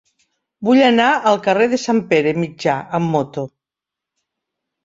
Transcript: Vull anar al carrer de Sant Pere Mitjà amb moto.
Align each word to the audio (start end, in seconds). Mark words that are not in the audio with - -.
Vull 0.69 0.79
anar 0.85 1.09
al 1.31 1.37
carrer 1.47 1.67
de 1.75 1.79
Sant 1.83 2.01
Pere 2.13 2.33
Mitjà 2.45 2.79
amb 3.01 3.15
moto. 3.19 3.45